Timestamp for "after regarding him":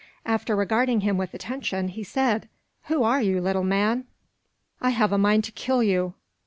0.25-1.15